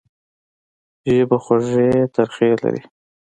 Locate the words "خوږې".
1.43-1.89